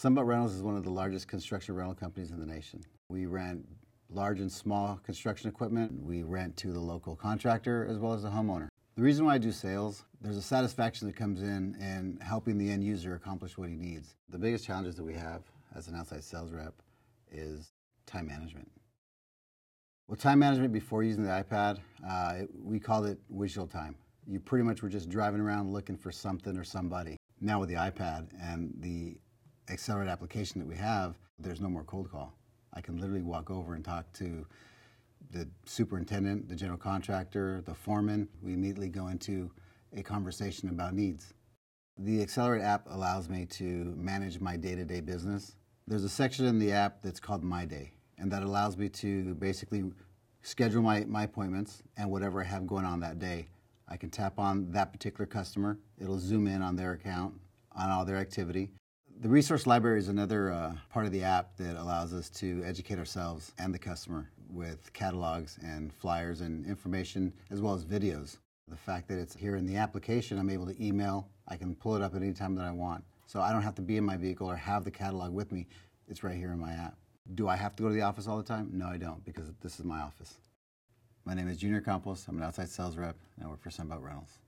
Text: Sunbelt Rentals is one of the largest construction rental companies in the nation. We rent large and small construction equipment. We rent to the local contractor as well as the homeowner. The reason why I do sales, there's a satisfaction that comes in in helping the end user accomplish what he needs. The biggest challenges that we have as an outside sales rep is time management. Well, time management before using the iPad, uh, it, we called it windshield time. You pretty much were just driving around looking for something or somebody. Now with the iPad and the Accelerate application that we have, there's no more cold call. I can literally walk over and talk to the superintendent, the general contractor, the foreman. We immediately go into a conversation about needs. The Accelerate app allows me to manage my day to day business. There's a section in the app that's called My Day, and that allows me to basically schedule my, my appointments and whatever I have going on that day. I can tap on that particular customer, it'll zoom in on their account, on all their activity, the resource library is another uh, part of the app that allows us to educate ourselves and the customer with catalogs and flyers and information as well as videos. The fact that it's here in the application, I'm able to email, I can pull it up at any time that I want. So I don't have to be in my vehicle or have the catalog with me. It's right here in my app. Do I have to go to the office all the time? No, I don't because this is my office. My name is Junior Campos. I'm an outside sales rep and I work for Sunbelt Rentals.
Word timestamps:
Sunbelt 0.00 0.24
Rentals 0.24 0.54
is 0.54 0.62
one 0.62 0.78
of 0.78 0.84
the 0.84 0.90
largest 0.90 1.28
construction 1.28 1.74
rental 1.74 1.94
companies 1.94 2.30
in 2.30 2.40
the 2.40 2.46
nation. 2.46 2.82
We 3.10 3.26
rent 3.26 3.66
large 4.08 4.40
and 4.40 4.50
small 4.50 4.98
construction 5.04 5.50
equipment. 5.50 5.92
We 6.02 6.22
rent 6.22 6.56
to 6.58 6.72
the 6.72 6.80
local 6.80 7.14
contractor 7.14 7.86
as 7.86 7.98
well 7.98 8.14
as 8.14 8.22
the 8.22 8.30
homeowner. 8.30 8.68
The 8.96 9.02
reason 9.02 9.26
why 9.26 9.34
I 9.34 9.38
do 9.38 9.52
sales, 9.52 10.06
there's 10.22 10.38
a 10.38 10.42
satisfaction 10.42 11.06
that 11.06 11.16
comes 11.16 11.42
in 11.42 11.76
in 11.78 12.18
helping 12.22 12.56
the 12.56 12.70
end 12.70 12.82
user 12.82 13.14
accomplish 13.14 13.58
what 13.58 13.68
he 13.68 13.76
needs. 13.76 14.14
The 14.30 14.38
biggest 14.38 14.64
challenges 14.64 14.96
that 14.96 15.04
we 15.04 15.12
have 15.12 15.42
as 15.74 15.88
an 15.88 15.94
outside 15.94 16.24
sales 16.24 16.50
rep 16.50 16.72
is 17.30 17.74
time 18.06 18.26
management. 18.26 18.70
Well, 20.08 20.16
time 20.16 20.38
management 20.38 20.72
before 20.72 21.02
using 21.02 21.24
the 21.24 21.44
iPad, 21.44 21.78
uh, 22.08 22.44
it, 22.44 22.48
we 22.58 22.80
called 22.80 23.04
it 23.04 23.18
windshield 23.28 23.70
time. 23.70 23.96
You 24.26 24.40
pretty 24.40 24.64
much 24.64 24.82
were 24.82 24.88
just 24.88 25.10
driving 25.10 25.42
around 25.42 25.74
looking 25.74 25.98
for 25.98 26.10
something 26.10 26.56
or 26.56 26.64
somebody. 26.64 27.18
Now 27.42 27.60
with 27.60 27.68
the 27.68 27.74
iPad 27.74 28.28
and 28.40 28.72
the 28.78 29.18
Accelerate 29.70 30.08
application 30.08 30.60
that 30.60 30.66
we 30.66 30.76
have, 30.76 31.16
there's 31.38 31.60
no 31.60 31.68
more 31.68 31.84
cold 31.84 32.10
call. 32.10 32.34
I 32.74 32.80
can 32.80 32.96
literally 32.98 33.22
walk 33.22 33.50
over 33.50 33.74
and 33.74 33.84
talk 33.84 34.12
to 34.14 34.46
the 35.30 35.48
superintendent, 35.64 36.48
the 36.48 36.56
general 36.56 36.78
contractor, 36.78 37.62
the 37.64 37.74
foreman. 37.74 38.28
We 38.42 38.52
immediately 38.52 38.88
go 38.88 39.08
into 39.08 39.50
a 39.94 40.02
conversation 40.02 40.68
about 40.68 40.94
needs. 40.94 41.34
The 41.98 42.22
Accelerate 42.22 42.62
app 42.62 42.86
allows 42.90 43.28
me 43.28 43.46
to 43.46 43.94
manage 43.96 44.40
my 44.40 44.56
day 44.56 44.74
to 44.74 44.84
day 44.84 45.00
business. 45.00 45.56
There's 45.86 46.04
a 46.04 46.08
section 46.08 46.46
in 46.46 46.58
the 46.58 46.72
app 46.72 47.02
that's 47.02 47.20
called 47.20 47.42
My 47.42 47.64
Day, 47.64 47.92
and 48.18 48.30
that 48.32 48.42
allows 48.42 48.76
me 48.76 48.88
to 48.88 49.34
basically 49.34 49.84
schedule 50.42 50.82
my, 50.82 51.04
my 51.04 51.24
appointments 51.24 51.82
and 51.96 52.10
whatever 52.10 52.40
I 52.40 52.44
have 52.44 52.66
going 52.66 52.84
on 52.84 53.00
that 53.00 53.18
day. 53.18 53.48
I 53.88 53.96
can 53.96 54.10
tap 54.10 54.38
on 54.38 54.70
that 54.72 54.92
particular 54.92 55.26
customer, 55.26 55.78
it'll 56.00 56.18
zoom 56.18 56.46
in 56.46 56.62
on 56.62 56.76
their 56.76 56.92
account, 56.92 57.34
on 57.72 57.90
all 57.90 58.04
their 58.04 58.16
activity, 58.16 58.70
the 59.20 59.28
resource 59.28 59.66
library 59.66 59.98
is 59.98 60.08
another 60.08 60.50
uh, 60.50 60.72
part 60.88 61.04
of 61.04 61.12
the 61.12 61.22
app 61.22 61.54
that 61.58 61.76
allows 61.76 62.14
us 62.14 62.30
to 62.30 62.62
educate 62.64 62.98
ourselves 62.98 63.52
and 63.58 63.74
the 63.74 63.78
customer 63.78 64.30
with 64.48 64.90
catalogs 64.94 65.58
and 65.62 65.92
flyers 65.92 66.40
and 66.40 66.64
information 66.66 67.30
as 67.50 67.60
well 67.60 67.74
as 67.74 67.84
videos. 67.84 68.38
The 68.66 68.76
fact 68.76 69.08
that 69.08 69.18
it's 69.18 69.36
here 69.36 69.56
in 69.56 69.66
the 69.66 69.76
application, 69.76 70.38
I'm 70.38 70.48
able 70.48 70.66
to 70.66 70.84
email, 70.84 71.28
I 71.48 71.56
can 71.56 71.74
pull 71.74 71.96
it 71.96 72.02
up 72.02 72.14
at 72.14 72.22
any 72.22 72.32
time 72.32 72.54
that 72.54 72.64
I 72.64 72.70
want. 72.70 73.04
So 73.26 73.42
I 73.42 73.52
don't 73.52 73.62
have 73.62 73.74
to 73.74 73.82
be 73.82 73.98
in 73.98 74.04
my 74.04 74.16
vehicle 74.16 74.50
or 74.50 74.56
have 74.56 74.84
the 74.84 74.90
catalog 74.90 75.34
with 75.34 75.52
me. 75.52 75.66
It's 76.08 76.24
right 76.24 76.36
here 76.36 76.52
in 76.52 76.58
my 76.58 76.72
app. 76.72 76.96
Do 77.34 77.46
I 77.46 77.56
have 77.56 77.76
to 77.76 77.82
go 77.82 77.90
to 77.90 77.94
the 77.94 78.00
office 78.00 78.26
all 78.26 78.38
the 78.38 78.42
time? 78.42 78.70
No, 78.72 78.86
I 78.86 78.96
don't 78.96 79.22
because 79.26 79.52
this 79.60 79.78
is 79.78 79.84
my 79.84 80.00
office. 80.00 80.36
My 81.26 81.34
name 81.34 81.48
is 81.48 81.58
Junior 81.58 81.82
Campos. 81.82 82.24
I'm 82.26 82.38
an 82.38 82.42
outside 82.42 82.70
sales 82.70 82.96
rep 82.96 83.16
and 83.36 83.44
I 83.44 83.50
work 83.50 83.62
for 83.62 83.68
Sunbelt 83.68 84.02
Rentals. 84.02 84.38